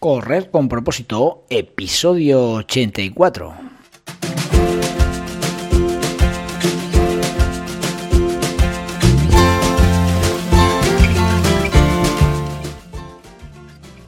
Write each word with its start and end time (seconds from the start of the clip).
Correr 0.00 0.50
con 0.50 0.70
propósito, 0.70 1.44
episodio 1.50 2.52
84. 2.54 3.69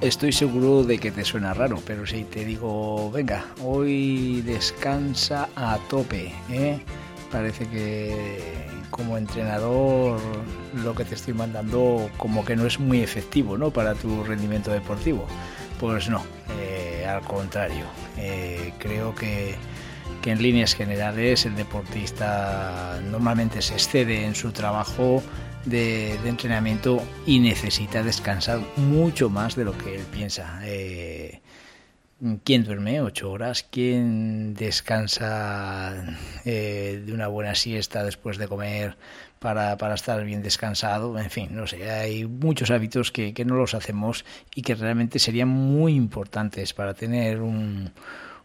Estoy 0.00 0.32
seguro 0.32 0.82
de 0.82 0.96
que 0.96 1.10
te 1.10 1.26
suena 1.26 1.52
raro, 1.52 1.78
pero 1.86 2.06
si 2.06 2.24
te 2.24 2.46
digo, 2.46 3.10
venga, 3.10 3.44
hoy 3.62 4.40
descansa 4.40 5.50
a 5.54 5.78
tope, 5.90 6.32
¿eh? 6.48 6.80
parece 7.30 7.68
que 7.68 8.40
como 8.88 9.18
entrenador 9.18 10.18
lo 10.82 10.94
que 10.94 11.04
te 11.04 11.14
estoy 11.14 11.34
mandando 11.34 12.10
como 12.16 12.46
que 12.46 12.56
no 12.56 12.64
es 12.64 12.80
muy 12.80 13.02
efectivo 13.02 13.58
¿no? 13.58 13.72
para 13.72 13.94
tu 13.94 14.24
rendimiento 14.24 14.70
deportivo. 14.70 15.26
Pues 15.78 16.08
no, 16.08 16.22
eh, 16.62 17.06
al 17.06 17.20
contrario, 17.20 17.84
eh, 18.16 18.72
creo 18.78 19.14
que, 19.14 19.54
que 20.22 20.30
en 20.30 20.40
líneas 20.42 20.72
generales 20.74 21.44
el 21.44 21.56
deportista 21.56 22.98
normalmente 23.10 23.60
se 23.60 23.74
excede 23.74 24.24
en 24.24 24.34
su 24.34 24.50
trabajo 24.52 25.22
de, 25.64 26.14
entrenamiento 26.26 27.02
y 27.26 27.38
necesita 27.40 28.02
descansar 28.02 28.60
mucho 28.76 29.30
más 29.30 29.56
de 29.56 29.64
lo 29.64 29.76
que 29.76 29.96
él 29.96 30.02
piensa. 30.12 30.60
Eh, 30.64 31.40
¿Quién 32.44 32.64
duerme 32.64 33.00
ocho 33.00 33.30
horas? 33.30 33.66
¿Quién 33.70 34.52
descansa 34.52 36.18
eh, 36.44 37.02
de 37.04 37.12
una 37.14 37.28
buena 37.28 37.54
siesta 37.54 38.04
después 38.04 38.36
de 38.36 38.46
comer 38.46 38.98
para, 39.38 39.78
para, 39.78 39.94
estar 39.94 40.22
bien 40.22 40.42
descansado? 40.42 41.18
En 41.18 41.30
fin, 41.30 41.48
no 41.52 41.66
sé, 41.66 41.90
hay 41.90 42.26
muchos 42.26 42.70
hábitos 42.70 43.10
que, 43.10 43.32
que 43.32 43.46
no 43.46 43.54
los 43.54 43.72
hacemos 43.72 44.26
y 44.54 44.60
que 44.60 44.74
realmente 44.74 45.18
serían 45.18 45.48
muy 45.48 45.94
importantes 45.94 46.74
para 46.74 46.92
tener 46.92 47.40
un, 47.40 47.90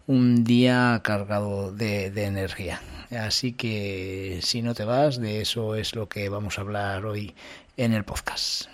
un 0.08 0.44
día 0.44 1.02
cargado 1.03 1.72
de, 1.72 2.08
energía. 2.25 2.81
Así 3.11 3.53
que 3.53 4.39
si 4.42 4.62
no 4.62 4.73
te 4.73 4.84
vas, 4.84 5.20
de 5.20 5.42
eso 5.42 5.75
es 5.75 5.95
lo 5.95 6.08
que 6.08 6.30
vamos 6.30 6.58
a 6.58 6.62
hablar 6.62 7.06
hoy 7.06 7.34
en 7.78 7.94
el 7.94 8.03
podcast. 8.03 8.67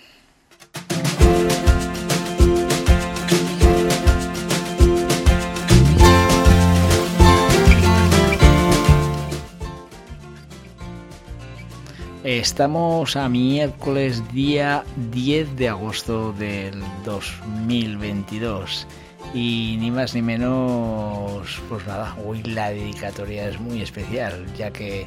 Estamos 12.24 13.16
a 13.16 13.28
miércoles 13.30 14.22
día 14.32 14.84
10 15.12 15.56
de 15.56 15.70
agosto 15.70 16.34
del 16.34 16.82
2022 17.04 18.88
y 19.34 19.78
ni 19.80 19.92
más 19.92 20.14
ni 20.14 20.22
menos, 20.22 21.62
pues 21.70 21.88
nada, 21.88 22.16
hoy 22.26 22.44
la 22.44 22.72
dedicatoria 22.72 23.48
es 23.48 23.60
muy 23.60 23.82
especial, 23.82 24.46
ya 24.56 24.72
que 24.72 25.06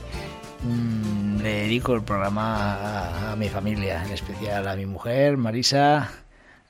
mmm, 0.62 1.40
le 1.42 1.62
dedico 1.62 1.94
el 1.94 2.02
programa 2.02 2.74
a, 2.74 3.32
a, 3.32 3.36
mi 3.36 3.48
familia, 3.48 4.02
en 4.04 4.12
especial 4.12 4.66
a 4.66 4.76
mi 4.76 4.86
mujer, 4.86 5.36
Marisa, 5.36 6.10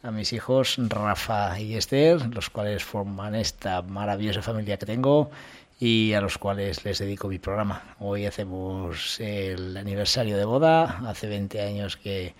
a 0.02 0.10
mis 0.10 0.32
hijos, 0.32 0.76
Rafa 0.78 1.58
y 1.60 1.76
Esther, 1.76 2.34
los 2.34 2.50
cuales 2.50 2.82
forman 2.82 3.34
esta 3.34 3.82
maravillosa 3.82 4.42
familia 4.42 4.76
que 4.76 4.86
tengo 4.86 5.30
y 5.78 6.12
a 6.12 6.20
los 6.20 6.38
cuales 6.38 6.84
les 6.84 6.98
dedico 6.98 7.28
mi 7.28 7.38
programa. 7.38 7.96
Hoy 8.00 8.26
hacemos 8.26 9.20
el 9.20 9.76
aniversario 9.76 10.36
de 10.36 10.44
boda, 10.44 11.00
hace 11.06 11.28
20 11.28 11.60
años 11.60 11.96
que 11.96 12.34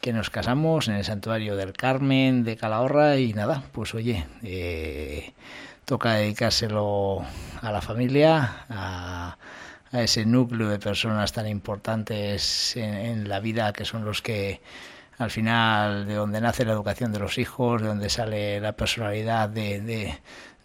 que 0.00 0.12
nos 0.12 0.30
casamos 0.30 0.88
en 0.88 0.94
el 0.94 1.04
santuario 1.04 1.56
del 1.56 1.72
Carmen 1.72 2.44
de 2.44 2.56
Calahorra 2.56 3.16
y 3.16 3.32
nada, 3.32 3.62
pues 3.72 3.94
oye, 3.94 4.26
eh, 4.42 5.32
toca 5.84 6.14
dedicárselo 6.14 7.24
a 7.60 7.72
la 7.72 7.80
familia, 7.80 8.64
a, 8.68 9.36
a, 9.90 10.02
ese 10.02 10.24
núcleo 10.24 10.68
de 10.68 10.78
personas 10.78 11.32
tan 11.32 11.48
importantes 11.48 12.76
en, 12.76 13.28
la 13.28 13.40
vida 13.40 13.72
que 13.72 13.84
son 13.84 14.04
los 14.04 14.22
que 14.22 14.60
al 15.18 15.30
final 15.30 16.06
de 16.06 16.14
donde 16.14 16.40
nace 16.40 16.64
la 16.64 16.72
educación 16.72 17.12
de 17.12 17.18
los 17.18 17.38
hijos, 17.38 17.82
de 17.82 17.88
donde 17.88 18.08
sale 18.08 18.60
la 18.60 18.72
personalidad 18.72 19.48
de, 19.48 19.80
de, 19.80 20.18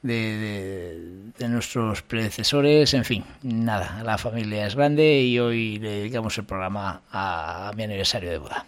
de, 0.03 0.13
de, 0.13 1.31
de, 1.39 1.49
nuestros 1.49 2.03
predecesores, 2.03 2.93
en 2.93 3.03
fin, 3.03 3.25
nada, 3.41 4.03
la 4.03 4.19
familia 4.19 4.67
es 4.67 4.75
grande 4.75 5.21
y 5.21 5.39
hoy 5.39 5.79
le 5.79 5.89
dedicamos 5.89 6.37
el 6.37 6.45
programa 6.45 7.01
a, 7.09 7.69
a 7.69 7.73
mi 7.73 7.83
aniversario 7.83 8.29
de 8.29 8.37
boda. 8.37 8.65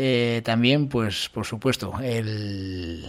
Eh, 0.00 0.42
también, 0.44 0.88
pues, 0.88 1.28
por 1.28 1.44
supuesto, 1.44 1.92
el, 2.00 3.04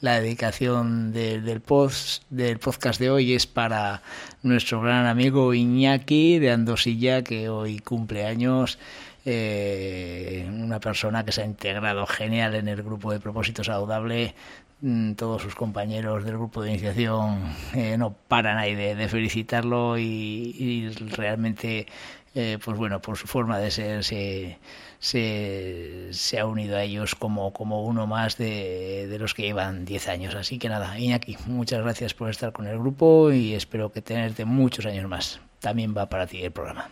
la 0.00 0.18
dedicación 0.18 1.12
de, 1.12 1.42
del, 1.42 1.60
post, 1.60 2.22
del 2.30 2.58
podcast 2.58 2.98
de 2.98 3.10
hoy 3.10 3.34
es 3.34 3.46
para 3.46 4.00
nuestro 4.42 4.80
gran 4.80 5.04
amigo 5.04 5.52
Iñaki 5.52 6.38
de 6.38 6.52
Andosilla, 6.52 7.22
que 7.22 7.50
hoy 7.50 7.80
cumple 7.80 8.24
años. 8.24 8.78
Eh, 9.26 10.48
una 10.50 10.80
persona 10.80 11.22
que 11.22 11.32
se 11.32 11.42
ha 11.42 11.44
integrado 11.44 12.06
genial 12.06 12.54
en 12.54 12.68
el 12.68 12.82
grupo 12.82 13.12
de 13.12 13.20
propósito 13.20 13.62
saludable. 13.62 14.34
Mm, 14.80 15.12
todos 15.12 15.42
sus 15.42 15.54
compañeros 15.54 16.24
del 16.24 16.38
grupo 16.38 16.62
de 16.62 16.70
iniciación 16.70 17.42
eh, 17.74 17.98
no 17.98 18.14
paran 18.14 18.56
ahí 18.56 18.74
de, 18.74 19.06
felicitarlo 19.08 19.98
y 19.98 20.88
realmente 21.14 21.86
eh, 22.34 22.58
pues 22.64 22.78
bueno, 22.78 23.00
por 23.00 23.16
su 23.16 23.26
forma 23.26 23.58
de 23.58 23.70
ser, 23.70 24.04
se, 24.04 24.58
se, 25.00 26.38
ha 26.38 26.46
unido 26.46 26.76
a 26.76 26.82
ellos 26.82 27.14
como, 27.14 27.52
como 27.52 27.84
uno 27.84 28.06
más 28.06 28.36
de, 28.36 29.08
de, 29.08 29.18
los 29.18 29.34
que 29.34 29.42
llevan 29.42 29.84
10 29.84 30.08
años. 30.08 30.34
Así 30.34 30.58
que 30.58 30.68
nada, 30.68 30.98
Iñaki, 30.98 31.36
muchas 31.46 31.82
gracias 31.82 32.14
por 32.14 32.30
estar 32.30 32.52
con 32.52 32.66
el 32.66 32.78
grupo 32.78 33.32
y 33.32 33.54
espero 33.54 33.90
que 33.90 34.02
tenerte 34.02 34.44
muchos 34.44 34.86
años 34.86 35.08
más. 35.08 35.40
También 35.58 35.94
va 35.96 36.08
para 36.08 36.26
ti 36.26 36.42
el 36.42 36.52
programa. 36.52 36.88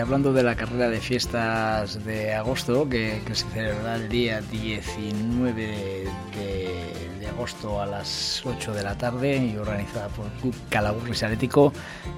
Hablando 0.00 0.32
de 0.32 0.42
la 0.42 0.54
carrera 0.54 0.88
de 0.88 1.00
fiestas 1.00 2.04
de 2.04 2.32
agosto, 2.32 2.88
que, 2.88 3.20
que 3.26 3.34
se 3.34 3.44
celebrará 3.48 3.96
el 3.96 4.08
día 4.08 4.40
19 4.40 5.52
de, 5.52 6.08
de, 7.18 7.26
agosto 7.26 7.82
a 7.82 7.86
las 7.86 8.42
8 8.46 8.74
de 8.74 8.82
la 8.84 8.96
tarde 8.96 9.36
y 9.36 9.56
organizada 9.56 10.08
por 10.08 10.26
el 10.26 10.32
Club 10.32 10.54
Calagurris 10.68 11.22
Atlético, 11.24 11.72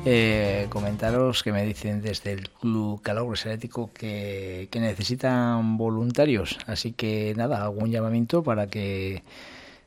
eh, 0.04 0.66
comentaros 0.68 1.42
que 1.42 1.52
me 1.52 1.64
dicen 1.64 2.02
desde 2.02 2.32
el 2.32 2.50
Club 2.50 3.00
Calagurris 3.02 3.46
Atlético 3.46 3.90
que, 3.94 4.68
que 4.70 4.80
necesitan 4.80 5.78
voluntarios, 5.78 6.58
así 6.66 6.92
que 6.92 7.34
nada, 7.36 7.64
hago 7.64 7.80
un 7.80 7.90
llamamiento 7.90 8.42
para 8.42 8.66
que 8.66 9.22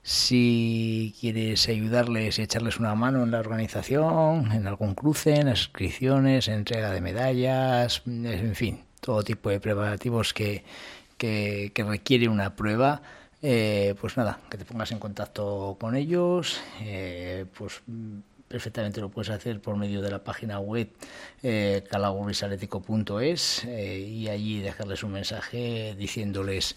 si 0.03 1.15
quieres 1.19 1.67
ayudarles 1.69 2.37
y 2.37 2.43
echarles 2.43 2.77
una 2.77 2.93
mano 2.93 3.23
en 3.23 3.31
la 3.31 3.39
organización, 3.39 4.51
en 4.51 4.67
algún 4.67 4.93
cruce, 4.93 5.35
en 5.35 5.47
inscripciones, 5.47 6.49
entrega 6.49 6.91
de 6.91 7.01
medallas, 7.01 8.03
en 8.05 8.55
fin, 8.55 8.83
todo 8.99 9.23
tipo 9.23 9.49
de 9.49 9.59
preparativos 9.59 10.33
que, 10.33 10.63
que, 11.17 11.71
que 11.73 11.83
requiere 11.83 12.27
una 12.27 12.55
prueba, 12.55 13.01
eh, 13.41 13.95
pues 13.99 14.17
nada, 14.17 14.39
que 14.49 14.57
te 14.57 14.65
pongas 14.65 14.91
en 14.91 14.99
contacto 14.99 15.77
con 15.79 15.95
ellos, 15.95 16.61
eh, 16.81 17.45
pues 17.57 17.81
perfectamente 18.53 19.01
lo 19.01 19.09
puedes 19.09 19.31
hacer 19.31 19.59
por 19.59 19.75
medio 19.77 19.99
de 20.03 20.11
la 20.11 20.23
página 20.23 20.59
web 20.59 20.87
eh, 21.41 21.83
eh, 23.65 23.99
y 23.99 24.29
allí 24.29 24.59
dejarles 24.59 25.01
un 25.01 25.11
mensaje 25.11 25.95
diciéndoles 25.97 26.75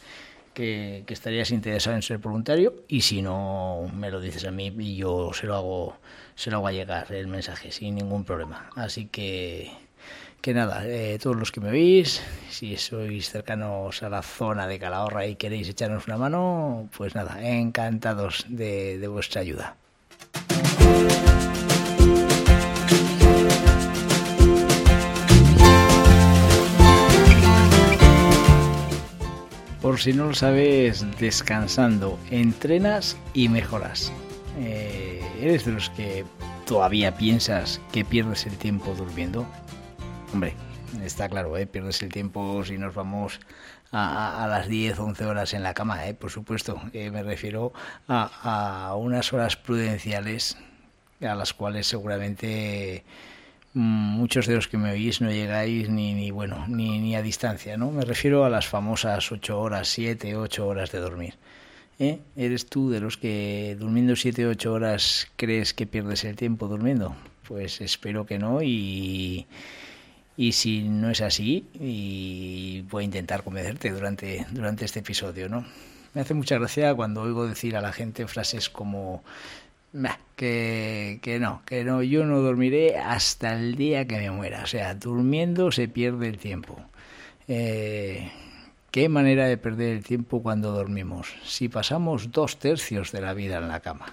que, 0.56 1.04
estarías 1.08 1.50
interesado 1.50 1.94
en 1.94 2.02
ser 2.02 2.16
voluntario 2.18 2.74
y 2.88 3.02
si 3.02 3.20
no 3.20 3.90
me 3.92 4.10
lo 4.10 4.20
dices 4.20 4.46
a 4.46 4.50
mí 4.50 4.74
y 4.78 4.96
yo 4.96 5.30
se 5.34 5.46
lo 5.46 5.54
hago 5.54 5.96
se 6.34 6.50
lo 6.50 6.56
hago 6.56 6.70
llegar 6.70 7.12
el 7.12 7.26
mensaje 7.28 7.70
sin 7.70 7.94
ningún 7.94 8.24
problema. 8.24 8.70
Así 8.74 9.06
que 9.06 9.70
que 10.40 10.54
nada 10.54 10.86
eh, 10.86 11.18
todos 11.20 11.36
los 11.36 11.52
que 11.52 11.60
me 11.60 11.70
veis 11.70 12.22
si 12.48 12.76
sois 12.76 13.30
cercanos 13.30 14.02
a 14.02 14.08
la 14.08 14.22
zona 14.22 14.66
de 14.66 14.78
Calahorra 14.78 15.26
y 15.26 15.36
queréis 15.36 15.68
echarnos 15.68 16.06
una 16.06 16.16
mano 16.16 16.88
pues 16.96 17.14
nada 17.14 17.34
encantados 17.42 18.46
de 18.48 19.08
vuestra 19.08 19.42
ayuda 19.42 19.76
por 29.86 30.00
si 30.00 30.12
no 30.12 30.26
lo 30.26 30.34
sabes, 30.34 31.06
descansando, 31.20 32.18
entrenas 32.32 33.16
y 33.34 33.48
mejoras. 33.48 34.12
Eh, 34.58 35.24
¿Eres 35.40 35.64
de 35.64 35.70
los 35.70 35.90
que 35.90 36.24
todavía 36.66 37.16
piensas 37.16 37.80
que 37.92 38.04
pierdes 38.04 38.46
el 38.46 38.58
tiempo 38.58 38.96
durmiendo? 38.96 39.46
Hombre, 40.32 40.54
está 41.04 41.28
claro, 41.28 41.56
¿eh? 41.56 41.68
pierdes 41.68 42.02
el 42.02 42.08
tiempo 42.08 42.64
si 42.64 42.78
nos 42.78 42.96
vamos 42.96 43.38
a, 43.92 44.48
las 44.50 44.66
10, 44.66 44.98
11 44.98 45.24
horas 45.24 45.54
en 45.54 45.62
la 45.62 45.72
cama, 45.72 46.04
¿eh? 46.08 46.14
por 46.14 46.32
supuesto. 46.32 46.82
Eh, 46.92 47.12
me 47.12 47.22
refiero 47.22 47.72
a, 48.08 48.88
a 48.88 48.96
unas 48.96 49.32
horas 49.32 49.54
prudenciales 49.54 50.58
a 51.20 51.36
las 51.36 51.54
cuales 51.54 51.86
seguramente 51.86 53.04
muchos 53.76 54.46
de 54.46 54.54
los 54.54 54.68
que 54.68 54.78
me 54.78 54.90
oís 54.90 55.20
no 55.20 55.30
llegáis 55.30 55.90
ni, 55.90 56.14
ni 56.14 56.30
bueno 56.30 56.64
ni, 56.66 56.98
ni 56.98 57.14
a 57.14 57.20
distancia 57.20 57.76
no 57.76 57.90
me 57.90 58.06
refiero 58.06 58.46
a 58.46 58.48
las 58.48 58.66
famosas 58.66 59.30
ocho 59.30 59.60
horas 59.60 59.88
siete 59.88 60.34
ocho 60.34 60.66
horas 60.66 60.92
de 60.92 60.98
dormir 60.98 61.34
¿Eh? 61.98 62.20
eres 62.36 62.66
tú 62.66 62.88
de 62.88 63.00
los 63.00 63.18
que 63.18 63.76
durmiendo 63.78 64.16
siete 64.16 64.46
ocho 64.46 64.72
horas 64.72 65.28
crees 65.36 65.74
que 65.74 65.86
pierdes 65.86 66.24
el 66.24 66.36
tiempo 66.36 66.68
durmiendo 66.68 67.14
pues 67.46 67.82
espero 67.82 68.24
que 68.24 68.38
no 68.38 68.62
y 68.62 69.46
y 70.38 70.52
si 70.52 70.82
no 70.82 71.10
es 71.10 71.20
así 71.20 71.66
y 71.78 72.82
voy 72.90 73.02
a 73.02 73.04
intentar 73.04 73.42
convencerte 73.44 73.90
durante 73.90 74.46
durante 74.52 74.86
este 74.86 75.00
episodio 75.00 75.50
no 75.50 75.66
me 76.14 76.22
hace 76.22 76.32
mucha 76.32 76.58
gracia 76.58 76.94
cuando 76.94 77.20
oigo 77.20 77.46
decir 77.46 77.76
a 77.76 77.82
la 77.82 77.92
gente 77.92 78.26
frases 78.26 78.70
como 78.70 79.22
que, 80.36 81.18
que 81.22 81.38
no, 81.38 81.62
que 81.64 81.84
no, 81.84 82.02
yo 82.02 82.24
no 82.24 82.40
dormiré 82.40 82.98
hasta 82.98 83.54
el 83.54 83.76
día 83.76 84.06
que 84.06 84.18
me 84.18 84.30
muera. 84.30 84.62
O 84.62 84.66
sea, 84.66 84.94
durmiendo 84.94 85.72
se 85.72 85.88
pierde 85.88 86.28
el 86.28 86.38
tiempo. 86.38 86.78
Eh, 87.48 88.30
¿Qué 88.90 89.08
manera 89.08 89.46
de 89.46 89.58
perder 89.58 89.96
el 89.96 90.04
tiempo 90.04 90.42
cuando 90.42 90.72
dormimos? 90.72 91.34
Si 91.44 91.68
pasamos 91.68 92.32
dos 92.32 92.58
tercios 92.58 93.12
de 93.12 93.20
la 93.20 93.34
vida 93.34 93.58
en 93.58 93.68
la 93.68 93.80
cama. 93.80 94.06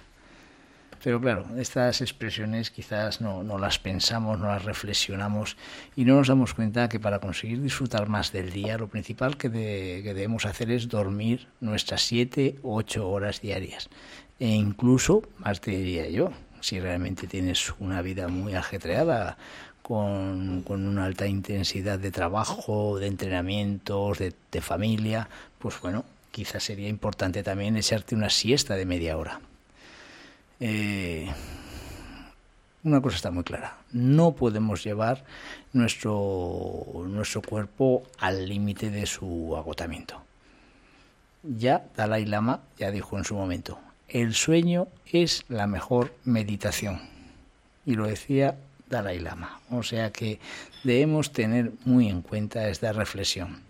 Pero 1.02 1.20
claro, 1.20 1.44
estas 1.58 2.00
expresiones 2.00 2.70
quizás 2.70 3.20
no, 3.20 3.42
no, 3.42 3.58
las 3.58 3.78
pensamos, 3.78 4.38
no 4.38 4.46
las 4.46 4.64
reflexionamos 4.64 5.58
y 5.96 6.06
no 6.06 6.16
nos 6.16 6.28
damos 6.28 6.54
cuenta 6.54 6.88
que 6.88 6.98
para 6.98 7.18
conseguir 7.18 7.60
disfrutar 7.60 8.08
más 8.08 8.32
del 8.32 8.50
día, 8.50 8.78
lo 8.78 8.88
principal 8.88 9.36
que, 9.36 9.50
que 9.50 10.14
debemos 10.14 10.46
hacer 10.46 10.70
es 10.70 10.88
dormir 10.88 11.48
nuestras 11.60 12.00
siete 12.00 12.56
o 12.62 12.76
ocho 12.76 13.10
horas 13.10 13.42
diarias 13.42 13.90
e 14.38 14.48
incluso, 14.48 15.22
más 15.38 15.60
te 15.60 15.70
diría 15.70 16.08
yo, 16.08 16.32
si 16.60 16.80
realmente 16.80 17.26
tienes 17.26 17.72
una 17.78 18.02
vida 18.02 18.28
muy 18.28 18.54
ajetreada, 18.54 19.36
con, 19.84 20.62
con 20.62 20.86
una 20.86 21.04
alta 21.04 21.26
intensidad 21.26 21.98
de 21.98 22.10
trabajo, 22.10 22.98
de 22.98 23.06
entrenamientos, 23.06 24.18
de, 24.18 24.60
familia, 24.62 25.28
pues 25.58 25.78
bueno, 25.82 26.06
quizás 26.30 26.64
sería 26.64 26.88
importante 26.88 27.42
también 27.42 27.76
echarte 27.76 28.14
una 28.14 28.30
siesta 28.30 28.76
de 28.76 28.86
media 28.86 29.18
hora. 29.18 29.40
Eh, 30.58 31.30
una 32.82 33.02
cosa 33.02 33.16
está 33.16 33.30
muy 33.30 33.44
clara, 33.44 33.76
no 33.92 34.32
podemos 34.32 34.82
llevar 34.82 35.22
nuestro, 35.74 36.86
nuestro 37.06 37.42
cuerpo 37.42 38.04
al 38.18 38.48
límite 38.48 38.88
de 38.88 39.04
su 39.04 39.54
agotamiento. 39.54 40.22
Ya 41.42 41.84
Dalai 41.94 42.24
Lama 42.24 42.60
ya 42.78 42.90
dijo 42.90 43.18
en 43.18 43.24
su 43.24 43.34
momento, 43.34 43.78
el 44.08 44.34
sueño 44.34 44.88
es 45.10 45.44
la 45.48 45.66
mejor 45.66 46.14
meditación. 46.24 47.00
Y 47.86 47.94
lo 47.94 48.06
decía 48.06 48.56
Dalai 48.88 49.18
Lama. 49.18 49.60
O 49.70 49.82
sea 49.82 50.10
que 50.12 50.38
debemos 50.82 51.32
tener 51.32 51.72
muy 51.84 52.08
en 52.08 52.22
cuenta 52.22 52.68
esta 52.68 52.92
reflexión. 52.92 53.62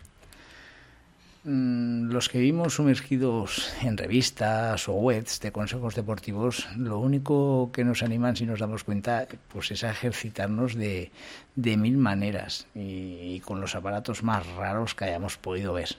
Mm, 1.44 2.10
los 2.10 2.31
que 2.31 2.38
vivimos 2.38 2.75
sumergidos 2.75 3.70
en 3.82 3.98
revistas 3.98 4.88
o 4.88 4.94
webs 4.94 5.40
de 5.40 5.52
consejos 5.52 5.94
deportivos, 5.94 6.66
lo 6.76 6.98
único 6.98 7.70
que 7.70 7.84
nos 7.84 8.02
animan, 8.02 8.34
si 8.34 8.46
nos 8.46 8.60
damos 8.60 8.82
cuenta, 8.82 9.28
pues 9.52 9.70
es 9.70 9.84
a 9.84 9.90
ejercitarnos 9.90 10.75
de, 10.75 11.10
mil 11.56 11.98
maneras 11.98 12.66
y 12.75 13.40
con 13.40 13.60
los 13.60 13.75
aparatos 13.75 14.22
más 14.22 14.46
raros 14.56 14.94
que 14.94 15.04
hayamos 15.04 15.37
podido 15.37 15.75
ver. 15.75 15.96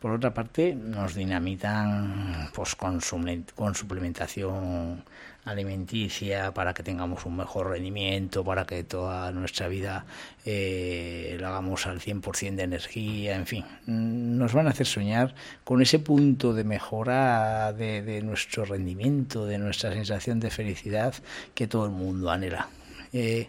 Por 0.00 0.12
otra 0.12 0.32
parte, 0.32 0.74
nos 0.74 1.14
dinamitan 1.14 2.48
pues, 2.54 2.74
con, 2.74 3.02
suplementación 3.02 5.04
alimenticia 5.44 6.54
para 6.54 6.72
que 6.72 6.82
tengamos 6.82 7.26
un 7.26 7.36
mejor 7.36 7.68
rendimiento, 7.68 8.42
para 8.42 8.64
que 8.64 8.82
toda 8.82 9.30
nuestra 9.30 9.68
vida 9.68 10.06
eh, 10.46 11.36
la 11.38 11.48
hagamos 11.48 11.86
al 11.86 12.00
100% 12.00 12.54
de 12.54 12.62
energía, 12.62 13.36
en 13.36 13.46
fin, 13.46 13.66
nos 13.86 14.54
van 14.54 14.68
a 14.68 14.70
hacer 14.70 14.86
soñar 14.86 15.34
con 15.64 15.82
ese 15.82 15.98
punto 15.98 16.54
de 16.54 16.64
mejora 16.64 17.74
de, 17.74 18.00
de 18.00 18.22
nuestro 18.22 18.64
rendimiento, 18.64 19.44
de 19.44 19.58
nuestra 19.58 19.92
sensación 19.92 20.40
de 20.40 20.50
felicidad 20.50 21.12
que 21.54 21.66
todo 21.66 21.84
el 21.84 21.92
mundo 21.92 22.30
anhela. 22.30 22.70
Eh, 23.12 23.48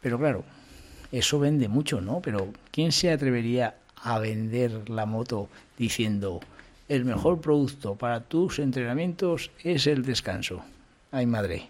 pero 0.00 0.18
claro, 0.18 0.42
eso 1.12 1.38
vende 1.38 1.68
mucho, 1.68 2.00
¿no? 2.00 2.20
Pero 2.20 2.48
¿quién 2.72 2.90
se 2.90 3.12
atrevería 3.12 3.76
a 4.06 4.20
vender 4.20 4.88
la 4.88 5.04
moto 5.04 5.48
diciendo 5.76 6.40
el 6.88 7.04
mejor 7.04 7.40
producto 7.40 7.96
para 7.96 8.20
tus 8.20 8.60
entrenamientos 8.60 9.50
es 9.64 9.88
el 9.88 10.04
descanso. 10.04 10.62
Ay 11.10 11.26
madre. 11.26 11.68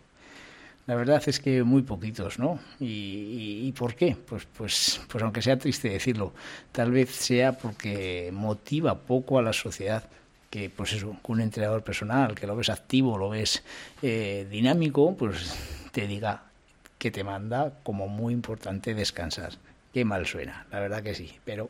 La 0.87 0.95
verdad 0.95 1.23
es 1.27 1.41
que 1.41 1.63
muy 1.65 1.81
poquitos, 1.81 2.39
¿no? 2.39 2.61
¿Y, 2.79 3.73
por 3.73 3.95
qué? 3.97 4.17
Pues, 4.29 4.47
pues, 4.57 5.01
pues 5.09 5.25
aunque 5.25 5.43
sea 5.43 5.59
triste 5.59 5.89
decirlo, 5.89 6.33
tal 6.71 6.93
vez 6.93 7.11
sea 7.11 7.57
porque 7.59 8.31
motiva 8.33 8.95
poco 8.95 9.39
a 9.39 9.43
la 9.43 9.53
sociedad 9.53 10.05
que, 10.51 10.71
pues 10.71 10.93
eso, 10.93 11.17
un 11.27 11.41
entrenador 11.41 11.83
personal, 11.83 12.35
que 12.35 12.47
lo 12.47 12.55
ves 12.55 12.69
activo, 12.69 13.19
lo 13.19 13.31
ves 13.31 13.65
eh, 14.03 14.47
dinámico, 14.49 15.17
pues 15.17 15.57
te 15.91 16.07
diga 16.07 16.45
que 16.99 17.11
te 17.11 17.25
manda 17.25 17.73
como 17.83 18.07
muy 18.07 18.33
importante 18.35 18.95
descansar. 18.95 19.55
Qué 19.93 20.05
mal 20.05 20.27
suena, 20.27 20.67
la 20.71 20.79
verdad 20.79 21.03
que 21.03 21.15
sí, 21.15 21.33
pero 21.45 21.69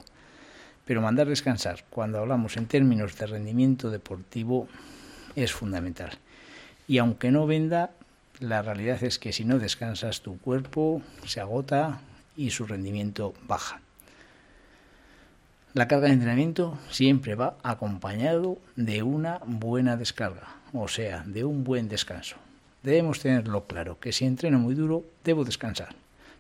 pero 0.87 1.03
mandar 1.03 1.27
descansar, 1.29 1.85
cuando 1.91 2.21
hablamos 2.21 2.57
en 2.57 2.67
términos 2.67 3.19
de 3.19 3.27
rendimiento 3.27 3.91
deportivo, 3.91 4.69
es 5.35 5.53
fundamental. 5.53 6.13
Y 6.89 6.99
aunque 6.99 7.33
no 7.33 7.47
venda, 7.47 7.91
la 8.39 8.63
realidad 8.63 9.03
es 9.03 9.19
que 9.19 9.33
si 9.33 9.45
no 9.45 9.59
descansas 9.59 10.21
tu 10.21 10.39
cuerpo 10.39 11.03
se 11.27 11.41
agota 11.41 12.01
y 12.37 12.51
su 12.51 12.67
rendimiento 12.67 13.35
baja. 13.49 13.81
La 15.75 15.89
carga 15.89 16.07
de 16.07 16.15
entrenamiento 16.15 16.79
siempre 16.91 17.35
va 17.35 17.57
acompañado 17.63 18.59
de 18.77 19.03
una 19.03 19.41
buena 19.45 19.97
descarga, 19.97 20.57
o 20.73 20.89
sea, 20.89 21.25
de 21.27 21.45
un 21.45 21.65
buen 21.65 21.89
descanso. 21.89 22.37
Debemos 22.83 23.21
tenerlo 23.21 23.67
claro, 23.67 23.99
que 23.99 24.13
si 24.13 24.25
entreno 24.25 24.59
muy 24.59 24.75
duro, 24.75 25.05
debo 25.25 25.45
descansar 25.45 25.97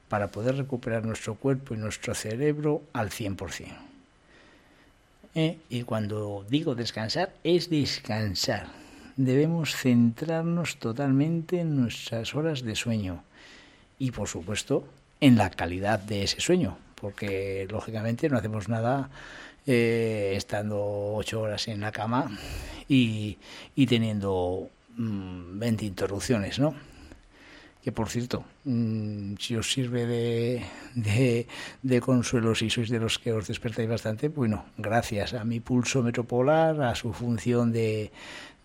para 0.08 0.28
poder 0.28 0.56
recuperar 0.56 1.04
nuestro 1.04 1.34
cuerpo 1.34 1.74
y 1.74 1.78
nuestro 1.78 2.14
cerebro 2.14 2.82
al 2.92 3.10
100%. 3.10 3.85
¿Eh? 5.36 5.58
y 5.68 5.82
cuando 5.82 6.44
digo 6.48 6.74
descansar, 6.74 7.32
es 7.44 7.70
descansar. 7.70 8.66
Debemos 9.16 9.76
centrarnos 9.76 10.78
totalmente 10.78 11.60
en 11.60 11.76
nuestras 11.76 12.34
horas 12.34 12.62
de 12.62 12.74
sueño 12.74 13.22
y, 13.98 14.10
por 14.10 14.28
supuesto, 14.28 14.84
en 15.20 15.36
la 15.36 15.50
calidad 15.50 16.00
de 16.00 16.24
ese 16.24 16.40
sueño, 16.40 16.76
porque 16.96 17.66
lógicamente 17.70 18.28
no 18.28 18.38
hacemos 18.38 18.68
nada 18.68 19.10
eh, 19.66 20.32
estando 20.36 21.14
ocho 21.14 21.42
horas 21.42 21.68
en 21.68 21.80
la 21.80 21.92
cama 21.92 22.30
y, 22.88 23.38
teniendo 23.88 24.70
20 24.96 25.84
mm, 25.84 25.86
interrupciones, 25.86 26.58
¿no? 26.58 26.74
Que 27.86 27.92
por 27.92 28.08
cierto, 28.08 28.42
mm, 28.64 29.34
si 29.38 29.54
os 29.54 29.70
sirve 29.70 30.06
de, 30.06 31.46
de, 31.84 32.00
consuelo, 32.00 32.56
si 32.56 32.66
sois 32.66 32.90
de 32.90 32.98
los 32.98 33.20
que 33.22 33.30
os 33.30 33.46
despertáis 33.46 33.86
bastante, 33.86 34.26
bueno, 34.26 34.66
gracias 34.76 35.38
a 35.38 35.46
mi 35.46 35.60
pulso 35.62 36.02
metropolar, 36.02 36.82
a 36.82 36.96
su 36.96 37.12
función 37.12 37.70
de, 37.70 38.10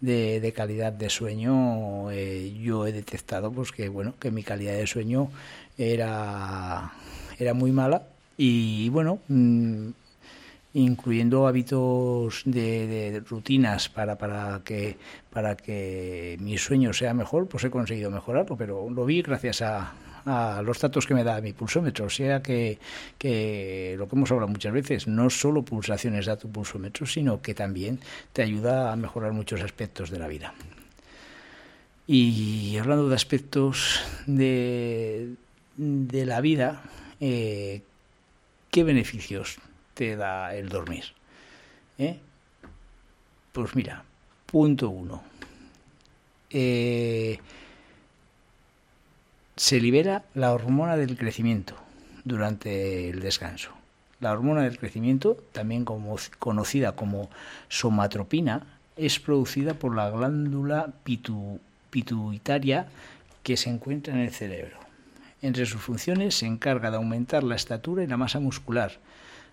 de, 0.01 0.53
calidad 0.57 0.91
de 0.91 1.11
sueño, 1.11 2.09
eh, 2.09 2.57
yo 2.65 2.87
he 2.87 2.91
detectado 2.91 3.51
pues 3.51 3.71
que 3.71 3.89
bueno, 3.89 4.15
que 4.17 4.31
mi 4.31 4.41
calidad 4.41 4.73
de 4.73 4.87
sueño 4.87 5.29
era, 5.77 6.91
era 7.37 7.53
muy 7.53 7.71
mala 7.71 8.01
y 8.37 8.89
bueno, 8.89 9.19
mm, 9.27 10.00
incluyendo 10.73 11.47
hábitos 11.47 12.43
de, 12.45 13.21
rutinas 13.27 13.89
para, 13.89 14.17
para, 14.17 14.61
que, 14.63 14.97
para 15.29 15.55
que 15.57 16.37
mi 16.39 16.57
sueño 16.57 16.93
sea 16.93 17.13
mejor, 17.13 17.47
pues 17.47 17.63
he 17.63 17.69
conseguido 17.69 18.09
mejorarlo, 18.09 18.55
pero 18.55 18.89
lo 18.89 19.05
vi 19.05 19.21
gracias 19.21 19.61
a, 19.61 19.93
a 20.25 20.61
los 20.61 20.79
datos 20.79 21.05
que 21.05 21.13
me 21.13 21.23
da 21.23 21.41
mi 21.41 21.53
pulsómetro. 21.53 22.05
O 22.05 22.09
sea 22.09 22.41
que, 22.41 22.79
que, 23.17 23.95
lo 23.97 24.07
que 24.07 24.15
hemos 24.15 24.31
hablado 24.31 24.47
muchas 24.47 24.73
veces, 24.73 25.07
no 25.07 25.29
solo 25.29 25.63
pulsaciones 25.63 26.25
da 26.25 26.37
tu 26.37 26.49
pulsómetro, 26.49 27.05
sino 27.05 27.41
que 27.41 27.53
también 27.53 27.99
te 28.33 28.41
ayuda 28.41 28.91
a 28.91 28.95
mejorar 28.95 29.33
muchos 29.33 29.61
aspectos 29.61 30.09
de 30.09 30.19
la 30.19 30.27
vida. 30.27 30.53
Y 32.07 32.77
hablando 32.77 33.09
de 33.09 33.15
aspectos 33.15 34.01
de, 34.25 35.35
de 35.77 36.25
la 36.25 36.41
vida, 36.41 36.83
eh, 37.19 37.81
¿qué 38.69 38.83
beneficios 38.83 39.59
te 40.01 40.15
da 40.15 40.55
el 40.55 40.67
dormir. 40.67 41.03
¿eh? 41.99 42.17
Pues 43.51 43.75
mira, 43.75 44.03
punto 44.47 44.89
uno. 44.89 45.21
Eh, 46.49 47.37
se 49.55 49.79
libera 49.79 50.23
la 50.33 50.53
hormona 50.53 50.97
del 50.97 51.15
crecimiento 51.15 51.75
durante 52.23 53.11
el 53.11 53.19
descanso. 53.19 53.73
La 54.21 54.31
hormona 54.31 54.63
del 54.63 54.79
crecimiento, 54.79 55.37
también 55.51 55.85
conocida 55.85 56.95
como 56.95 57.29
somatropina, 57.69 58.65
es 58.97 59.19
producida 59.19 59.75
por 59.75 59.95
la 59.95 60.09
glándula 60.09 60.93
pituitaria 61.91 62.87
que 63.43 63.55
se 63.55 63.69
encuentra 63.69 64.15
en 64.15 64.21
el 64.21 64.31
cerebro. 64.31 64.79
Entre 65.43 65.67
sus 65.67 65.79
funciones 65.79 66.33
se 66.33 66.47
encarga 66.47 66.89
de 66.89 66.97
aumentar 66.97 67.43
la 67.43 67.55
estatura 67.55 68.03
y 68.03 68.07
la 68.07 68.17
masa 68.17 68.39
muscular, 68.39 68.97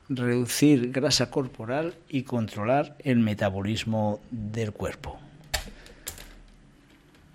reducir 0.08 0.90
grasa 0.92 1.30
corporal 1.30 1.94
y 2.08 2.22
controlar 2.22 2.96
el 3.04 3.18
metabolismo 3.18 4.20
del 4.30 4.72
cuerpo. 4.72 5.18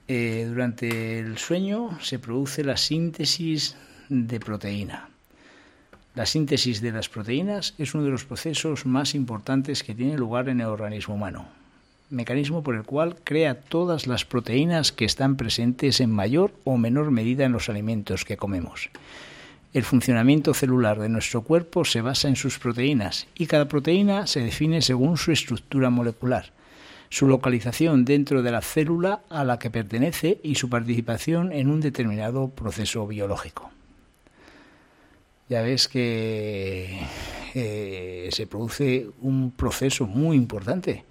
Eh, 0.07 0.45
durante 0.49 1.19
el 1.19 1.37
sueño 1.37 1.97
se 2.01 2.19
produce 2.19 2.63
la 2.63 2.77
síntesis 2.77 3.75
de 4.09 4.39
proteína. 4.39 5.09
La 6.15 6.25
síntesis 6.25 6.81
de 6.81 6.91
las 6.91 7.09
proteínas 7.09 7.73
es 7.77 7.95
uno 7.95 8.03
de 8.03 8.11
los 8.11 8.25
procesos 8.25 8.85
más 8.85 9.15
importantes 9.15 9.83
que 9.83 9.95
tiene 9.95 10.17
lugar 10.17 10.49
en 10.49 10.59
el 10.59 10.67
organismo 10.67 11.15
humano, 11.15 11.47
mecanismo 12.09 12.61
por 12.61 12.75
el 12.75 12.83
cual 12.83 13.15
crea 13.23 13.59
todas 13.61 14.05
las 14.05 14.23
proteínas 14.23 14.91
que 14.91 15.05
están 15.05 15.37
presentes 15.37 16.01
en 16.01 16.11
mayor 16.11 16.53
o 16.65 16.77
menor 16.77 17.09
medida 17.09 17.45
en 17.45 17.51
los 17.51 17.69
alimentos 17.69 18.25
que 18.25 18.37
comemos. 18.37 18.91
El 19.73 19.83
funcionamiento 19.83 20.53
celular 20.53 20.99
de 20.99 21.09
nuestro 21.09 21.41
cuerpo 21.41 21.83
se 21.83 22.01
basa 22.01 22.27
en 22.27 22.35
sus 22.35 22.59
proteínas 22.59 23.25
y 23.33 23.47
cada 23.47 23.67
proteína 23.67 24.27
se 24.27 24.41
define 24.41 24.83
según 24.83 25.17
su 25.17 25.31
estructura 25.31 25.89
molecular, 25.89 26.51
su 27.09 27.27
localización 27.27 28.05
dentro 28.05 28.43
de 28.43 28.51
la 28.51 28.61
célula 28.61 29.21
a 29.29 29.43
la 29.43 29.57
que 29.57 29.71
pertenece 29.71 30.39
y 30.43 30.55
su 30.55 30.69
participación 30.69 31.51
en 31.51 31.71
un 31.71 31.81
determinado 31.81 32.49
proceso 32.49 33.07
biológico. 33.07 33.71
Ya 35.49 35.63
ves 35.63 35.87
que 35.87 36.99
eh, 37.55 38.29
se 38.31 38.45
produce 38.45 39.07
un 39.21 39.51
proceso 39.51 40.05
muy 40.05 40.37
importante. 40.37 41.03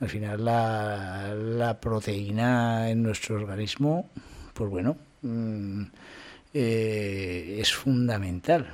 Al 0.00 0.08
final 0.08 0.44
la, 0.46 1.78
proteína 1.78 2.88
en 2.88 3.02
nuestro 3.02 3.36
organismo, 3.36 4.08
pues 4.54 4.70
bueno, 4.70 4.96
mm, 5.20 5.82
eh, 6.54 7.58
es 7.60 7.72
fundamental 7.72 8.66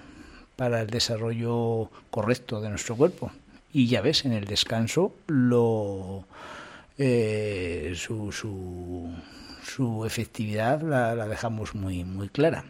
para 0.57 0.81
el 0.81 0.89
desarrollo 0.89 1.91
correcto 2.11 2.61
de 2.61 2.71
nuestro 2.71 2.97
cuerpo. 2.97 3.31
Y 3.73 3.87
ya 3.87 4.01
ves, 4.01 4.25
en 4.25 4.33
el 4.33 4.45
descanso 4.47 5.15
lo, 5.29 6.25
eh, 6.97 7.93
su, 7.95 8.33
su, 8.33 9.09
su, 9.63 10.05
efectividad 10.05 10.83
la, 10.83 11.15
dejamos 11.29 11.77
muy, 11.77 12.03
muy 12.03 12.29
clara. 12.29 12.65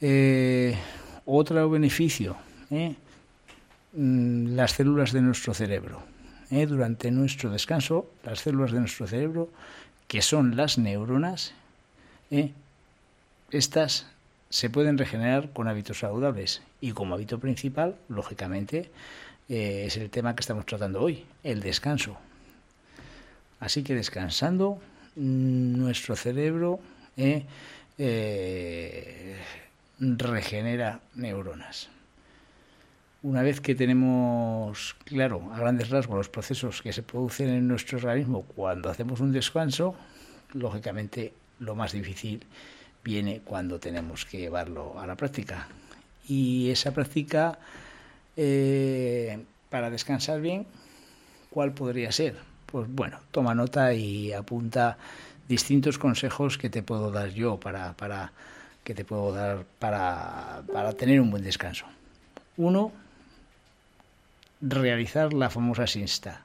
Eh, 0.00 0.74
otro 1.26 1.70
beneficio, 1.70 2.36
mm, 3.92 4.56
las 4.56 4.72
células 4.72 5.12
de 5.12 5.20
nuestro 5.20 5.54
cerebro. 5.54 6.02
Durante 6.50 7.12
nuestro 7.12 7.50
descanso, 7.50 8.10
las 8.24 8.40
células 8.40 8.72
de 8.72 8.80
nuestro 8.80 9.06
cerebro, 9.06 9.50
que 10.08 10.20
son 10.20 10.56
las 10.56 10.78
neuronas, 10.78 11.54
estas 13.50 14.06
se 14.48 14.68
pueden 14.68 14.98
regenerar 14.98 15.52
con 15.52 15.68
hábitos 15.68 16.00
saludables 16.00 16.62
y 16.80 16.92
como 16.92 17.14
hábito 17.14 17.38
principal, 17.38 17.96
lógicamente, 18.08 18.90
eh, 19.48 19.84
es 19.86 19.96
el 19.96 20.10
tema 20.10 20.34
que 20.34 20.40
estamos 20.40 20.66
tratando 20.66 21.00
hoy, 21.00 21.24
el 21.44 21.60
descanso. 21.60 22.18
Así 23.60 23.82
que 23.82 23.94
descansando, 23.94 24.80
nuestro 25.16 26.16
cerebro 26.16 26.80
eh, 27.16 27.44
eh, 27.98 29.36
regenera 29.98 31.00
neuronas. 31.14 31.88
Una 33.22 33.42
vez 33.42 33.60
que 33.60 33.74
tenemos 33.74 34.96
claro 35.04 35.52
a 35.52 35.58
grandes 35.58 35.90
rasgos 35.90 36.16
los 36.16 36.28
procesos 36.30 36.80
que 36.80 36.92
se 36.92 37.02
producen 37.02 37.50
en 37.50 37.68
nuestro 37.68 37.98
organismo 37.98 38.42
cuando 38.42 38.88
hacemos 38.88 39.20
un 39.20 39.30
descanso, 39.30 39.94
lógicamente 40.54 41.34
lo 41.58 41.74
más 41.74 41.92
difícil 41.92 42.46
viene 43.04 43.40
cuando 43.44 43.78
tenemos 43.78 44.24
que 44.24 44.38
llevarlo 44.38 44.98
a 44.98 45.06
la 45.06 45.16
práctica. 45.16 45.68
Y 46.28 46.70
esa 46.70 46.92
práctica, 46.92 47.58
eh, 48.36 49.42
para 49.68 49.90
descansar 49.90 50.40
bien, 50.40 50.66
¿cuál 51.50 51.72
podría 51.72 52.12
ser? 52.12 52.36
Pues 52.66 52.86
bueno, 52.88 53.20
toma 53.30 53.54
nota 53.54 53.92
y 53.94 54.32
apunta 54.32 54.96
distintos 55.48 55.98
consejos 55.98 56.58
que 56.58 56.70
te 56.70 56.82
puedo 56.82 57.10
dar 57.10 57.30
yo 57.30 57.58
para, 57.58 57.94
para 57.94 58.32
que 58.84 58.94
te 58.94 59.04
puedo 59.04 59.32
dar 59.32 59.64
para, 59.78 60.62
para 60.72 60.92
tener 60.92 61.20
un 61.20 61.30
buen 61.30 61.42
descanso. 61.42 61.86
Uno, 62.56 62.92
realizar 64.60 65.32
la 65.32 65.50
famosa 65.50 65.86
sinsta 65.86 66.42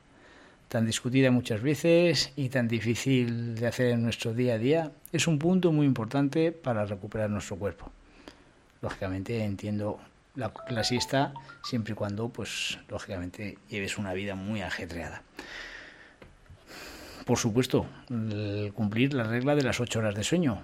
tan 0.75 0.85
discutida 0.85 1.31
muchas 1.31 1.61
veces 1.61 2.33
y 2.35 2.49
tan 2.49 2.67
difícil 2.67 3.55
de 3.55 3.65
hacer 3.65 3.91
en 3.91 4.03
nuestro 4.03 4.33
día 4.33 4.55
a 4.55 4.57
día, 4.57 4.91
es 5.13 5.25
un 5.25 5.39
punto 5.39 5.71
muy 5.71 5.85
importante 5.85 6.51
para 6.51 6.85
recuperar 6.85 7.29
nuestro 7.29 7.55
cuerpo. 7.55 7.89
Lógicamente 8.81 9.41
entiendo 9.41 10.01
la, 10.35 10.51
la 10.67 10.83
siesta 10.83 11.33
siempre 11.63 11.93
y 11.93 11.95
cuando, 11.95 12.27
pues, 12.27 12.77
lógicamente 12.89 13.57
lleves 13.69 13.97
una 13.97 14.11
vida 14.13 14.35
muy 14.35 14.61
ajetreada. 14.63 15.23
Por 17.23 17.37
supuesto, 17.37 17.85
cumplir 18.73 19.13
la 19.13 19.23
regla 19.23 19.55
de 19.55 19.63
las 19.63 19.79
ocho 19.79 19.99
horas 19.99 20.15
de 20.15 20.25
sueño, 20.25 20.61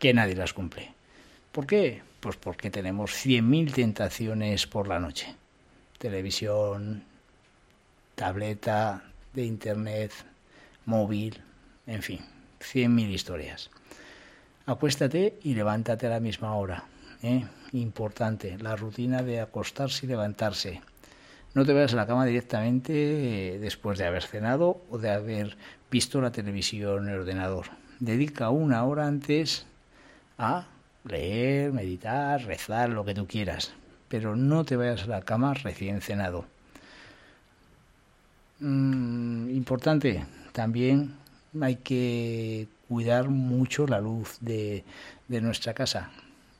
que 0.00 0.12
nadie 0.12 0.34
las 0.34 0.52
cumple. 0.52 0.92
¿Por 1.52 1.68
qué? 1.68 2.02
Pues 2.18 2.34
porque 2.34 2.72
tenemos 2.72 3.12
100.000 3.24 3.72
tentaciones 3.72 4.66
por 4.66 4.88
la 4.88 4.98
noche. 4.98 5.32
Televisión, 5.98 7.04
tableta, 8.16 9.04
de 9.34 9.44
internet, 9.44 10.12
móvil, 10.86 11.42
en 11.86 12.02
fin, 12.02 12.20
cien 12.60 12.94
mil 12.94 13.10
historias. 13.10 13.70
Acuéstate 14.66 15.38
y 15.42 15.54
levántate 15.54 16.06
a 16.06 16.10
la 16.10 16.20
misma 16.20 16.54
hora. 16.54 16.84
¿eh? 17.22 17.44
Importante, 17.72 18.56
la 18.58 18.76
rutina 18.76 19.22
de 19.22 19.40
acostarse 19.40 20.06
y 20.06 20.08
levantarse. 20.08 20.80
No 21.52 21.64
te 21.64 21.72
vayas 21.72 21.92
a 21.92 21.96
la 21.96 22.06
cama 22.06 22.24
directamente 22.24 23.54
eh, 23.54 23.58
después 23.58 23.98
de 23.98 24.06
haber 24.06 24.22
cenado 24.22 24.80
o 24.90 24.98
de 24.98 25.10
haber 25.10 25.56
visto 25.90 26.20
la 26.20 26.32
televisión 26.32 27.04
en 27.04 27.14
el 27.14 27.20
ordenador. 27.20 27.66
Dedica 28.00 28.50
una 28.50 28.84
hora 28.84 29.06
antes 29.06 29.66
a 30.38 30.66
leer, 31.04 31.72
meditar, 31.72 32.42
rezar, 32.44 32.90
lo 32.90 33.04
que 33.04 33.14
tú 33.14 33.26
quieras. 33.26 33.72
Pero 34.08 34.34
no 34.34 34.64
te 34.64 34.76
vayas 34.76 35.04
a 35.04 35.08
la 35.08 35.22
cama 35.22 35.54
recién 35.54 36.00
cenado. 36.00 36.46
Mm, 38.60 39.50
importante, 39.50 40.24
también 40.52 41.14
hay 41.60 41.76
que 41.76 42.68
cuidar 42.88 43.28
mucho 43.28 43.86
la 43.86 44.00
luz 44.00 44.38
de, 44.40 44.84
de 45.28 45.40
nuestra 45.40 45.74
casa, 45.74 46.10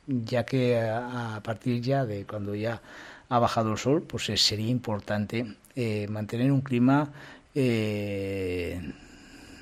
ya 0.07 0.45
que 0.45 0.79
a, 0.79 1.39
partir 1.43 1.81
ya 1.81 2.05
de 2.05 2.25
cuando 2.25 2.55
ya 2.55 2.81
ha 3.29 3.39
bajado 3.39 3.71
el 3.71 3.77
sol, 3.77 4.03
pues 4.03 4.25
sería 4.25 4.69
importante 4.69 5.55
eh, 5.75 6.07
mantener 6.09 6.51
un 6.51 6.61
clima 6.61 7.11
eh, 7.55 8.91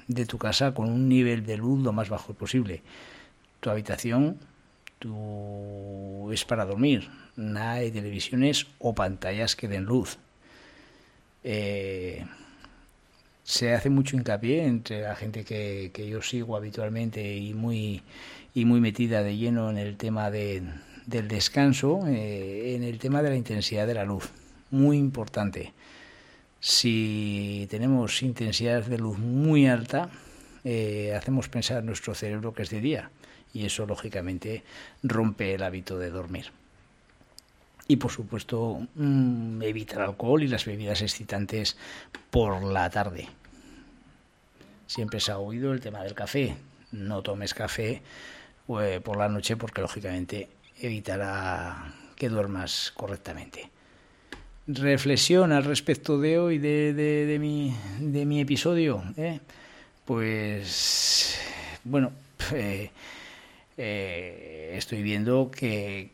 de 0.07 0.25
tu 0.25 0.37
casa 0.37 0.73
con 0.73 0.89
un 0.89 1.07
nivel 1.07 1.45
de 1.45 1.57
luz 1.57 1.81
lo 1.83 1.93
más 1.93 2.09
bajo 2.09 2.33
posible. 2.33 2.81
Tu 3.59 3.69
habitación 3.69 4.37
tu, 4.99 6.31
es 6.31 6.45
para 6.45 6.65
dormir, 6.65 7.09
nada 7.35 7.75
de 7.75 7.91
televisiones 7.91 8.67
o 8.79 8.95
pantallas 8.95 9.55
que 9.55 9.67
den 9.67 9.85
luz. 9.85 10.17
Eh, 11.43 12.25
se 13.43 13.73
hace 13.73 13.89
mucho 13.89 14.15
hincapié 14.15 14.65
entre 14.65 15.01
la 15.01 15.15
gente 15.15 15.43
que, 15.43 15.91
que, 15.93 16.07
yo 16.07 16.21
sigo 16.21 16.55
habitualmente 16.55 17.35
y 17.35 17.53
muy, 17.53 18.01
y 18.53 18.65
muy 18.65 18.79
metida 18.79 19.21
de 19.23 19.35
lleno 19.35 19.69
en 19.69 19.77
el 19.77 19.97
tema 19.97 20.31
de, 20.31 20.63
del 21.05 21.27
descanso, 21.27 22.07
eh, 22.07 22.75
en 22.75 22.83
el 22.83 22.99
tema 22.99 23.21
de 23.21 23.29
la 23.29 23.35
intensidad 23.35 23.85
de 23.85 23.95
la 23.95 24.05
luz. 24.05 24.29
Muy 24.71 24.97
importante. 24.97 25.73
Si 26.59 27.67
tenemos 27.69 28.23
intensidad 28.23 28.85
de 28.85 28.97
luz 28.97 29.19
muy 29.19 29.67
alta, 29.67 30.09
eh, 30.63 31.13
hacemos 31.15 31.49
pensar 31.49 31.83
nuestro 31.83 32.15
cerebro 32.15 32.53
que 32.53 32.63
es 32.63 32.69
de 32.69 32.79
día 32.79 33.11
y 33.53 33.65
eso 33.65 33.85
lógicamente 33.85 34.63
rompe 35.03 35.53
el 35.53 35.63
hábito 35.63 35.99
de 35.99 36.09
dormir 36.09 36.62
y 37.87 37.97
por 37.97 38.11
supuesto 38.11 38.79
mmm, 38.95 39.61
evita 39.61 39.95
el 39.95 40.01
alcohol 40.03 40.43
y 40.43 40.47
las 40.47 40.65
bebidas 40.65 41.01
excitantes 41.01 41.77
por 42.29 42.63
la 42.63 42.89
tarde. 42.89 43.27
Siempre 44.87 45.19
se 45.19 45.31
ha 45.31 45.37
oído 45.37 45.73
el 45.73 45.81
tema 45.81 46.03
del 46.03 46.13
café. 46.13 46.55
No 46.91 47.21
tomes 47.21 47.53
café 47.53 48.01
eh, 48.79 49.01
por 49.03 49.17
la 49.17 49.27
noche 49.27 49.57
porque 49.57 49.81
lógicamente 49.81 50.49
evitará 50.79 51.93
que 52.15 52.29
duermas 52.29 52.93
correctamente. 52.95 53.69
reflexión 54.67 55.51
al 55.51 55.65
respecto 55.65 56.19
de 56.19 56.39
hoy, 56.39 56.57
de, 56.57 56.93
de, 56.93 57.39
mi, 57.39 57.75
de 57.99 58.25
mi, 58.25 58.39
episodio, 58.39 59.03
¿eh? 59.17 59.39
pues 60.05 61.37
bueno, 61.83 62.11
eh, 63.77 64.71
estoy 64.73 65.01
viendo 65.01 65.51
que, 65.51 66.11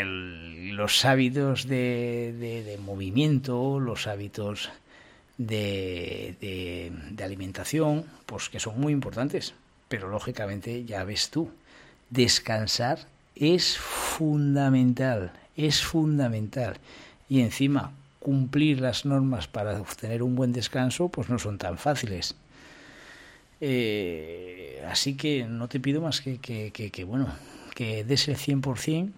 los 0.00 1.04
hábitos 1.04 1.66
de, 1.66 2.32
de, 2.66 2.78
movimiento, 2.78 3.78
los 3.78 4.06
hábitos 4.06 4.70
de, 5.38 6.92
alimentación, 7.22 8.04
pues 8.26 8.48
que 8.48 8.60
son 8.60 8.80
muy 8.80 8.92
importantes. 8.92 9.54
Pero 9.88 10.08
lógicamente, 10.08 10.84
ya 10.84 11.04
ves 11.04 11.30
tú, 11.30 11.50
descansar 12.10 13.00
es 13.34 13.76
fundamental, 13.76 15.32
es 15.56 15.82
fundamental. 15.82 16.76
Y 17.28 17.40
encima, 17.40 17.92
cumplir 18.18 18.80
las 18.80 19.04
normas 19.04 19.48
para 19.48 19.80
obtener 19.80 20.22
un 20.22 20.36
buen 20.36 20.52
descanso, 20.52 21.08
pues 21.08 21.28
no 21.28 21.38
son 21.38 21.58
tan 21.58 21.76
fáciles. 21.76 22.34
Eh, 23.60 24.84
así 24.90 25.16
que 25.16 25.44
no 25.44 25.68
te 25.68 25.80
pido 25.80 26.00
más 26.00 26.20
que, 26.20 26.38
que, 26.38 26.72
que, 26.72 27.04
bueno, 27.04 27.28
que 27.74 28.04
des 28.04 28.28
el 28.28 28.36
100% 28.36 29.12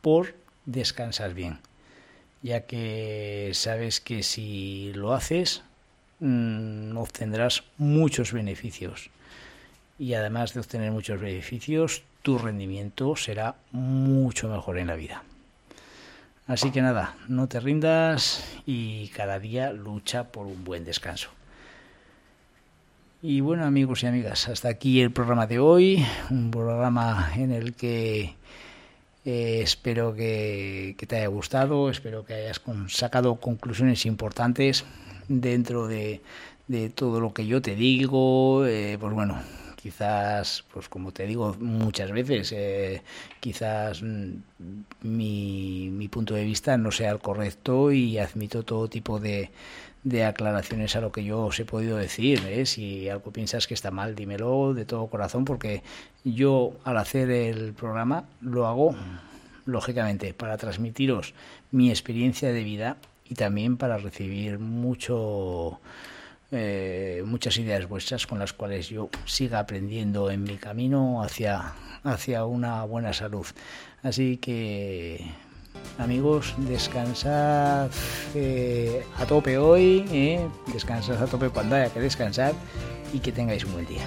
por 0.00 0.34
descansar 0.66 1.34
bien, 1.34 1.58
ya 2.42 2.66
que 2.66 3.50
sabes 3.54 4.00
que 4.00 4.22
si 4.22 4.92
lo 4.94 5.12
haces 5.12 5.62
mmm, 6.20 6.96
obtendrás 6.96 7.64
muchos 7.78 8.32
beneficios 8.32 9.10
y 9.98 10.14
además 10.14 10.54
de 10.54 10.60
obtener 10.60 10.90
muchos 10.92 11.20
beneficios, 11.20 12.02
tu 12.22 12.38
rendimiento 12.38 13.16
será 13.16 13.56
mucho 13.72 14.48
mejor 14.48 14.78
en 14.78 14.86
la 14.86 14.94
vida. 14.94 15.22
Así 16.46 16.70
que 16.70 16.82
nada, 16.82 17.14
no 17.28 17.46
te 17.46 17.60
rindas 17.60 18.44
y 18.66 19.08
cada 19.08 19.38
día 19.38 19.72
lucha 19.72 20.24
por 20.24 20.46
un 20.46 20.64
buen 20.64 20.84
descanso. 20.84 21.30
Y 23.22 23.40
bueno 23.40 23.66
amigos 23.66 24.02
y 24.02 24.06
amigas, 24.06 24.48
hasta 24.48 24.68
aquí 24.68 25.00
el 25.00 25.12
programa 25.12 25.46
de 25.46 25.58
hoy, 25.58 26.04
un 26.30 26.50
programa 26.50 27.32
en 27.36 27.52
el 27.52 27.74
que 27.74 28.34
eh, 29.24 29.60
espero 29.62 30.14
que, 30.14 30.96
te 31.06 31.16
haya 31.16 31.26
gustado, 31.26 31.90
espero 31.90 32.24
que 32.24 32.34
hayas 32.34 32.60
sacado 32.88 33.36
conclusiones 33.36 34.06
importantes 34.06 34.84
dentro 35.28 35.88
de, 35.88 36.20
todo 36.94 37.20
lo 37.20 37.34
que 37.34 37.46
yo 37.46 37.60
te 37.60 37.74
digo, 37.74 38.64
eh, 38.64 38.96
pues 39.00 39.12
bueno, 39.12 39.42
quizás, 39.76 40.64
pues 40.72 40.88
como 40.88 41.12
te 41.12 41.26
digo 41.26 41.56
muchas 41.58 42.12
veces, 42.12 42.52
eh, 42.52 43.02
quizás 43.40 44.02
mm, 44.02 44.32
mi, 45.02 45.90
mi 45.90 46.08
punto 46.08 46.34
de 46.34 46.44
vista 46.44 46.78
no 46.78 46.90
sea 46.90 47.10
el 47.10 47.18
correcto 47.18 47.92
y 47.92 48.18
admito 48.18 48.62
todo 48.62 48.88
tipo 48.88 49.18
de, 49.18 49.50
de 50.02 50.24
aclaraciones 50.24 50.96
a 50.96 51.00
lo 51.00 51.12
que 51.12 51.24
yo 51.24 51.42
os 51.42 51.60
he 51.60 51.64
podido 51.64 51.96
decir. 51.96 52.42
¿eh? 52.46 52.66
Si 52.66 53.08
algo 53.08 53.32
piensas 53.32 53.66
que 53.66 53.74
está 53.74 53.90
mal, 53.90 54.14
dímelo 54.14 54.74
de 54.74 54.84
todo 54.84 55.06
corazón, 55.08 55.44
porque 55.44 55.82
yo 56.24 56.72
al 56.84 56.96
hacer 56.96 57.30
el 57.30 57.72
programa 57.74 58.24
lo 58.40 58.66
hago, 58.66 58.94
lógicamente, 59.66 60.34
para 60.34 60.56
transmitiros 60.56 61.34
mi 61.70 61.90
experiencia 61.90 62.52
de 62.52 62.64
vida 62.64 62.96
y 63.28 63.34
también 63.34 63.76
para 63.76 63.98
recibir 63.98 64.58
mucho 64.58 65.80
eh, 66.52 67.22
muchas 67.24 67.56
ideas 67.58 67.88
vuestras 67.88 68.26
con 68.26 68.40
las 68.40 68.52
cuales 68.52 68.88
yo 68.88 69.08
siga 69.24 69.60
aprendiendo 69.60 70.32
en 70.32 70.42
mi 70.42 70.56
camino 70.56 71.22
hacia, 71.22 71.74
hacia 72.02 72.44
una 72.44 72.84
buena 72.84 73.12
salud. 73.12 73.46
Así 74.02 74.38
que 74.38 75.30
amigos, 75.98 76.54
descansad 76.58 77.90
eh, 78.34 79.04
a 79.16 79.26
tope 79.26 79.58
hoy, 79.58 80.04
eh, 80.12 80.46
descansad 80.72 81.22
a 81.22 81.26
tope 81.26 81.48
cuando 81.50 81.76
haya 81.76 81.92
que 81.92 82.00
descansar 82.00 82.54
y 83.12 83.18
que 83.18 83.32
tengáis 83.32 83.64
un 83.64 83.72
buen 83.72 83.86
día. 83.86 84.06